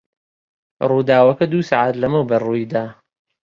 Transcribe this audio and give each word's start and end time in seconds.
ڕووداوەکە 0.89 1.45
دوو 1.51 1.67
سەعات 1.69 1.95
لەمەوبەر 2.01 2.41
ڕووی 2.47 2.65
دا. 2.73 2.85